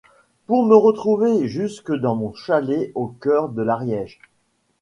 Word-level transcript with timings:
pour 0.47 0.65
me 0.65 0.73
retrouver 0.75 1.47
jusque 1.47 1.93
dans 1.93 2.15
mon 2.15 2.33
chalet 2.33 2.91
au 2.95 3.09
cœur 3.09 3.49
de 3.49 3.61
l'Ariège. 3.61 4.19